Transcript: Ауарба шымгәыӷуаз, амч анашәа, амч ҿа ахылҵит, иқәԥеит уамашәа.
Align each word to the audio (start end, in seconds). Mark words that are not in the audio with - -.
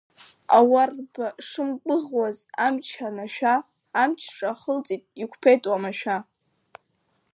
Ауарба 0.57 1.27
шымгәыӷуаз, 1.47 2.37
амч 2.65 2.87
анашәа, 3.07 3.55
амч 4.01 4.21
ҿа 4.37 4.49
ахылҵит, 4.55 5.03
иқәԥеит 5.23 5.63
уамашәа. 5.69 6.17